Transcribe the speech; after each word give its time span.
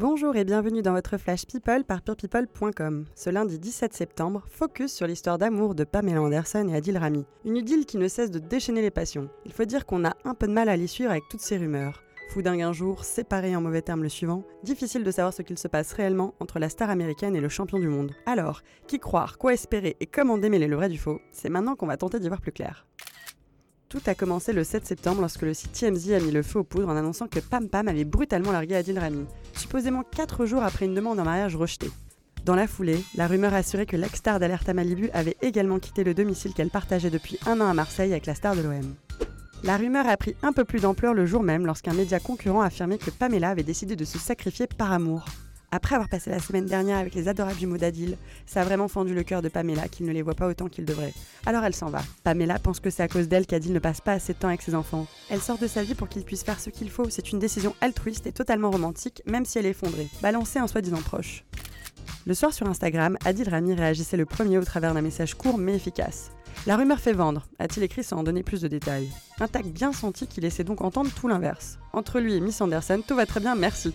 Bonjour 0.00 0.34
et 0.34 0.44
bienvenue 0.44 0.80
dans 0.80 0.94
votre 0.94 1.18
Flash 1.18 1.44
People 1.44 1.84
par 1.84 2.00
purepeople.com. 2.00 3.04
Ce 3.14 3.28
lundi 3.28 3.58
17 3.58 3.92
septembre, 3.92 4.46
focus 4.48 4.94
sur 4.94 5.06
l'histoire 5.06 5.36
d'amour 5.36 5.74
de 5.74 5.84
Pamela 5.84 6.22
Anderson 6.22 6.68
et 6.70 6.74
Adil 6.74 6.96
Rami. 6.96 7.26
Une 7.44 7.58
idylle 7.58 7.84
qui 7.84 7.98
ne 7.98 8.08
cesse 8.08 8.30
de 8.30 8.38
déchaîner 8.38 8.80
les 8.80 8.90
passions. 8.90 9.28
Il 9.44 9.52
faut 9.52 9.66
dire 9.66 9.84
qu'on 9.84 10.06
a 10.06 10.16
un 10.24 10.32
peu 10.32 10.46
de 10.46 10.54
mal 10.54 10.70
à 10.70 10.76
l'y 10.76 10.88
suivre 10.88 11.10
avec 11.10 11.24
toutes 11.28 11.42
ces 11.42 11.58
rumeurs. 11.58 12.02
Foudingue 12.30 12.62
un 12.62 12.72
jour, 12.72 13.04
séparé 13.04 13.54
en 13.54 13.60
mauvais 13.60 13.82
termes 13.82 14.02
le 14.02 14.08
suivant, 14.08 14.42
difficile 14.62 15.04
de 15.04 15.10
savoir 15.10 15.34
ce 15.34 15.42
qu'il 15.42 15.58
se 15.58 15.68
passe 15.68 15.92
réellement 15.92 16.32
entre 16.40 16.58
la 16.58 16.70
star 16.70 16.88
américaine 16.88 17.36
et 17.36 17.40
le 17.42 17.50
champion 17.50 17.78
du 17.78 17.88
monde. 17.88 18.12
Alors, 18.24 18.62
qui 18.86 19.00
croire, 19.00 19.36
quoi 19.36 19.52
espérer 19.52 19.98
et 20.00 20.06
comment 20.06 20.38
démêler 20.38 20.66
le 20.66 20.76
vrai 20.76 20.88
du 20.88 20.96
faux? 20.96 21.20
C'est 21.30 21.50
maintenant 21.50 21.76
qu'on 21.76 21.86
va 21.86 21.98
tenter 21.98 22.20
d'y 22.20 22.28
voir 22.28 22.40
plus 22.40 22.52
clair. 22.52 22.86
Tout 23.90 24.00
a 24.06 24.14
commencé 24.14 24.52
le 24.52 24.62
7 24.62 24.86
septembre 24.86 25.20
lorsque 25.20 25.42
le 25.42 25.52
site 25.52 25.72
TMZ 25.72 26.12
a 26.12 26.20
mis 26.20 26.30
le 26.30 26.44
feu 26.44 26.60
aux 26.60 26.64
poudres 26.64 26.88
en 26.88 26.96
annonçant 26.96 27.26
que 27.26 27.40
Pam 27.40 27.68
Pam 27.68 27.88
avait 27.88 28.04
brutalement 28.04 28.52
largué 28.52 28.76
Adil 28.76 28.96
Rami, 28.96 29.26
supposément 29.52 30.04
4 30.04 30.46
jours 30.46 30.62
après 30.62 30.84
une 30.84 30.94
demande 30.94 31.18
en 31.18 31.24
mariage 31.24 31.56
rejetée. 31.56 31.90
Dans 32.44 32.54
la 32.54 32.68
foulée, 32.68 33.02
la 33.16 33.26
rumeur 33.26 33.52
assurait 33.52 33.86
que 33.86 33.96
l'ex-star 33.96 34.38
d'Alerta 34.38 34.74
Malibu 34.74 35.10
avait 35.12 35.36
également 35.42 35.80
quitté 35.80 36.04
le 36.04 36.14
domicile 36.14 36.54
qu'elle 36.54 36.70
partageait 36.70 37.10
depuis 37.10 37.36
un 37.46 37.60
an 37.60 37.66
à 37.66 37.74
Marseille 37.74 38.12
avec 38.12 38.26
la 38.26 38.36
star 38.36 38.54
de 38.54 38.62
l'OM. 38.62 38.94
La 39.64 39.76
rumeur 39.76 40.08
a 40.08 40.16
pris 40.16 40.36
un 40.44 40.52
peu 40.52 40.64
plus 40.64 40.82
d'ampleur 40.82 41.12
le 41.12 41.26
jour 41.26 41.42
même 41.42 41.66
lorsqu'un 41.66 41.92
média 41.92 42.20
concurrent 42.20 42.60
a 42.60 42.66
affirmé 42.66 42.96
que 42.96 43.10
Pamela 43.10 43.48
avait 43.48 43.64
décidé 43.64 43.96
de 43.96 44.04
se 44.04 44.18
sacrifier 44.18 44.68
par 44.68 44.92
amour. 44.92 45.24
Après 45.72 45.94
avoir 45.94 46.08
passé 46.08 46.30
la 46.30 46.40
semaine 46.40 46.66
dernière 46.66 46.98
avec 46.98 47.14
les 47.14 47.28
adorables 47.28 47.58
jumeaux 47.58 47.76
d'Adil, 47.76 48.16
ça 48.44 48.62
a 48.62 48.64
vraiment 48.64 48.88
fendu 48.88 49.14
le 49.14 49.22
cœur 49.22 49.40
de 49.40 49.48
Pamela 49.48 49.86
qu'il 49.86 50.04
ne 50.06 50.12
les 50.12 50.22
voit 50.22 50.34
pas 50.34 50.48
autant 50.48 50.68
qu'il 50.68 50.84
devrait. 50.84 51.14
Alors 51.46 51.62
elle 51.62 51.74
s'en 51.74 51.90
va. 51.90 52.02
Pamela 52.24 52.58
pense 52.58 52.80
que 52.80 52.90
c'est 52.90 53.04
à 53.04 53.08
cause 53.08 53.28
d'elle 53.28 53.46
qu'Adil 53.46 53.72
ne 53.72 53.78
passe 53.78 54.00
pas 54.00 54.12
assez 54.12 54.32
de 54.32 54.38
temps 54.38 54.48
avec 54.48 54.62
ses 54.62 54.74
enfants. 54.74 55.06
Elle 55.28 55.40
sort 55.40 55.58
de 55.58 55.68
sa 55.68 55.84
vie 55.84 55.94
pour 55.94 56.08
qu'il 56.08 56.24
puisse 56.24 56.42
faire 56.42 56.58
ce 56.58 56.70
qu'il 56.70 56.90
faut. 56.90 57.08
C'est 57.08 57.30
une 57.30 57.38
décision 57.38 57.76
altruiste 57.80 58.26
et 58.26 58.32
totalement 58.32 58.70
romantique, 58.70 59.22
même 59.26 59.44
si 59.44 59.58
elle 59.58 59.66
est 59.66 59.70
effondrée, 59.70 60.08
balancée 60.22 60.60
en 60.60 60.66
soi-disant 60.66 61.02
proche. 61.02 61.44
Le 62.26 62.34
soir 62.34 62.52
sur 62.52 62.66
Instagram, 62.66 63.16
Adil 63.24 63.48
Rami 63.48 63.74
réagissait 63.74 64.16
le 64.16 64.26
premier 64.26 64.58
au 64.58 64.64
travers 64.64 64.92
d'un 64.92 65.02
message 65.02 65.34
court 65.34 65.56
mais 65.56 65.76
efficace. 65.76 66.32
La 66.66 66.76
rumeur 66.76 66.98
fait 66.98 67.12
vendre, 67.12 67.46
a-t-il 67.60 67.84
écrit 67.84 68.02
sans 68.02 68.18
en 68.18 68.22
donner 68.24 68.42
plus 68.42 68.60
de 68.60 68.68
détails. 68.68 69.08
Un 69.38 69.46
tac 69.46 69.66
bien 69.66 69.92
senti 69.92 70.26
qui 70.26 70.40
laissait 70.40 70.64
donc 70.64 70.82
entendre 70.82 71.10
tout 71.14 71.28
l'inverse. 71.28 71.78
Entre 71.92 72.18
lui 72.18 72.34
et 72.34 72.40
Miss 72.40 72.60
Anderson, 72.60 73.02
tout 73.06 73.14
va 73.14 73.24
très 73.24 73.40
bien, 73.40 73.54
merci. 73.54 73.94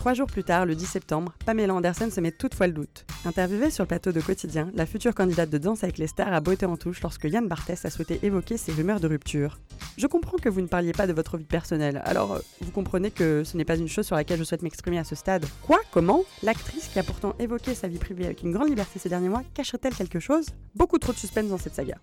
Trois 0.00 0.14
jours 0.14 0.28
plus 0.28 0.44
tard, 0.44 0.64
le 0.64 0.74
10 0.74 0.86
septembre, 0.86 1.34
Pamela 1.44 1.74
Anderson 1.74 2.08
se 2.10 2.22
met 2.22 2.32
toutefois 2.32 2.66
le 2.66 2.72
doute. 2.72 3.04
Interviewée 3.26 3.68
sur 3.68 3.84
le 3.84 3.88
plateau 3.88 4.12
de 4.12 4.20
Quotidien, 4.22 4.70
la 4.72 4.86
future 4.86 5.14
candidate 5.14 5.50
de 5.50 5.58
Danse 5.58 5.84
avec 5.84 5.98
les 5.98 6.06
stars 6.06 6.32
a 6.32 6.40
beauté 6.40 6.64
en 6.64 6.78
touche 6.78 7.02
lorsque 7.02 7.24
Yann 7.24 7.46
Barthès 7.46 7.84
a 7.84 7.90
souhaité 7.90 8.18
évoquer 8.22 8.56
ces 8.56 8.72
rumeurs 8.72 9.00
de 9.00 9.06
rupture. 9.08 9.58
Je 9.98 10.06
comprends 10.06 10.38
que 10.38 10.48
vous 10.48 10.62
ne 10.62 10.68
parliez 10.68 10.92
pas 10.92 11.06
de 11.06 11.12
votre 11.12 11.36
vie 11.36 11.44
personnelle, 11.44 12.00
alors 12.06 12.32
euh, 12.32 12.38
vous 12.62 12.70
comprenez 12.70 13.10
que 13.10 13.44
ce 13.44 13.58
n'est 13.58 13.66
pas 13.66 13.76
une 13.76 13.88
chose 13.88 14.06
sur 14.06 14.16
laquelle 14.16 14.38
je 14.38 14.44
souhaite 14.44 14.62
m'exprimer 14.62 14.98
à 14.98 15.04
ce 15.04 15.14
stade. 15.14 15.44
Quoi? 15.66 15.78
Comment? 15.90 16.24
L'actrice 16.42 16.88
qui 16.88 16.98
a 16.98 17.02
pourtant 17.02 17.34
évoqué 17.38 17.74
sa 17.74 17.86
vie 17.86 17.98
privée 17.98 18.24
avec 18.24 18.42
une 18.42 18.52
grande 18.52 18.70
liberté 18.70 18.98
ces 18.98 19.10
derniers 19.10 19.28
mois 19.28 19.42
cacherait-elle 19.52 19.94
quelque 19.94 20.18
chose? 20.18 20.46
Beaucoup 20.76 20.96
trop 20.96 21.12
de 21.12 21.18
suspense 21.18 21.50
dans 21.50 21.58
cette 21.58 21.74
saga. 21.74 21.98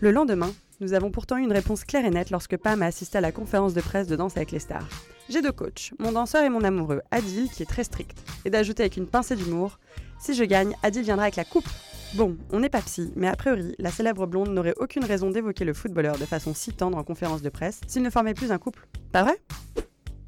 Le 0.00 0.10
lendemain, 0.10 0.52
nous 0.80 0.92
avons 0.92 1.10
pourtant 1.10 1.36
eu 1.36 1.42
une 1.42 1.52
réponse 1.52 1.84
claire 1.84 2.04
et 2.04 2.10
nette 2.10 2.30
lorsque 2.30 2.56
Pam 2.56 2.82
a 2.82 2.86
assisté 2.86 3.18
à 3.18 3.20
la 3.20 3.32
conférence 3.32 3.74
de 3.74 3.80
presse 3.80 4.06
de 4.06 4.16
Danse 4.16 4.36
avec 4.36 4.50
les 4.50 4.58
stars. 4.58 4.88
J'ai 5.28 5.42
deux 5.42 5.52
coachs, 5.52 5.92
mon 5.98 6.12
danseur 6.12 6.44
et 6.44 6.48
mon 6.48 6.62
amoureux, 6.62 7.00
Adil, 7.10 7.48
qui 7.50 7.62
est 7.62 7.66
très 7.66 7.84
strict, 7.84 8.18
et 8.44 8.50
d'ajouter 8.50 8.82
avec 8.82 8.96
une 8.96 9.06
pincée 9.06 9.36
d'humour 9.36 9.78
Si 10.18 10.34
je 10.34 10.44
gagne, 10.44 10.74
Adil 10.82 11.02
viendra 11.02 11.24
avec 11.24 11.36
la 11.36 11.44
coupe. 11.44 11.68
Bon, 12.14 12.36
on 12.52 12.60
n'est 12.60 12.68
pas 12.68 12.80
psy, 12.82 13.12
mais 13.16 13.26
a 13.26 13.34
priori, 13.34 13.74
la 13.78 13.90
célèbre 13.90 14.26
blonde 14.26 14.50
n'aurait 14.50 14.74
aucune 14.76 15.04
raison 15.04 15.30
d'évoquer 15.30 15.64
le 15.64 15.74
footballeur 15.74 16.18
de 16.18 16.24
façon 16.24 16.54
si 16.54 16.72
tendre 16.72 16.96
en 16.96 17.04
conférence 17.04 17.42
de 17.42 17.48
presse 17.48 17.80
s'il 17.86 18.02
ne 18.02 18.10
formait 18.10 18.34
plus 18.34 18.52
un 18.52 18.58
couple. 18.58 18.86
Pas 19.12 19.24
vrai? 19.24 19.40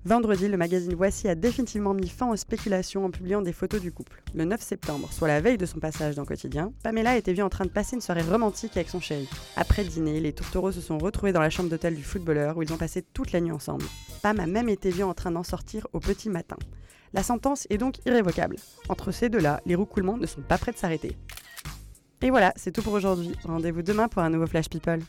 Vendredi, 0.04 0.46
le 0.48 0.56
magazine 0.56 0.94
Voici 0.94 1.28
a 1.28 1.34
définitivement 1.34 1.92
mis 1.92 2.08
fin 2.08 2.30
aux 2.30 2.36
spéculations 2.36 3.04
en 3.04 3.10
publiant 3.10 3.42
des 3.42 3.52
photos 3.52 3.80
du 3.80 3.90
couple. 3.90 4.22
Le 4.32 4.44
9 4.44 4.60
septembre, 4.60 5.08
soit 5.12 5.26
la 5.26 5.40
veille 5.40 5.58
de 5.58 5.66
son 5.66 5.80
passage 5.80 6.14
dans 6.14 6.24
Quotidien, 6.24 6.72
Pamela 6.84 7.16
était 7.16 7.32
vue 7.32 7.42
en 7.42 7.48
train 7.48 7.64
de 7.64 7.70
passer 7.70 7.96
une 7.96 8.00
soirée 8.00 8.22
romantique 8.22 8.76
avec 8.76 8.88
son 8.88 9.00
chéri. 9.00 9.28
Après 9.56 9.82
dîner, 9.82 10.20
les 10.20 10.32
tourtereaux 10.32 10.70
se 10.70 10.80
sont 10.80 10.98
retrouvés 10.98 11.32
dans 11.32 11.40
la 11.40 11.50
chambre 11.50 11.68
d'hôtel 11.68 11.96
du 11.96 12.04
footballeur 12.04 12.56
où 12.56 12.62
ils 12.62 12.72
ont 12.72 12.78
passé 12.78 13.02
toute 13.02 13.32
la 13.32 13.40
nuit 13.40 13.50
ensemble. 13.50 13.84
Pam 14.22 14.38
a 14.38 14.46
même 14.46 14.68
été 14.68 14.90
vue 14.90 15.02
en 15.02 15.14
train 15.14 15.32
d'en 15.32 15.42
sortir 15.42 15.88
au 15.92 15.98
petit 15.98 16.30
matin. 16.30 16.56
La 17.12 17.24
sentence 17.24 17.66
est 17.68 17.78
donc 17.78 17.96
irrévocable. 18.06 18.56
Entre 18.88 19.10
ces 19.10 19.28
deux-là, 19.28 19.60
les 19.66 19.74
roucoulements 19.74 20.16
ne 20.16 20.26
sont 20.26 20.42
pas 20.42 20.58
prêts 20.58 20.72
de 20.72 20.78
s'arrêter. 20.78 21.16
Et 22.22 22.30
voilà, 22.30 22.52
c'est 22.56 22.72
tout 22.72 22.82
pour 22.82 22.92
aujourd'hui. 22.92 23.32
Rendez-vous 23.44 23.82
demain 23.82 24.08
pour 24.08 24.22
un 24.22 24.30
nouveau 24.30 24.46
Flash 24.46 24.68
People. 24.68 25.00